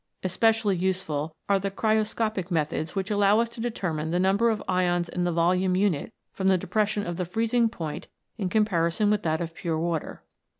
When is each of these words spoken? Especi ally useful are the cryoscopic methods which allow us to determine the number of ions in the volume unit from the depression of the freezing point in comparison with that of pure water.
Especi 0.23 0.65
ally 0.65 0.73
useful 0.73 1.35
are 1.47 1.59
the 1.59 1.69
cryoscopic 1.69 2.49
methods 2.49 2.95
which 2.95 3.11
allow 3.11 3.39
us 3.39 3.49
to 3.49 3.61
determine 3.61 4.09
the 4.09 4.19
number 4.19 4.49
of 4.49 4.63
ions 4.67 5.07
in 5.07 5.25
the 5.25 5.31
volume 5.31 5.75
unit 5.75 6.11
from 6.31 6.47
the 6.47 6.57
depression 6.57 7.05
of 7.05 7.17
the 7.17 7.23
freezing 7.23 7.69
point 7.69 8.07
in 8.35 8.49
comparison 8.49 9.11
with 9.11 9.21
that 9.21 9.41
of 9.41 9.53
pure 9.53 9.77
water. 9.77 10.23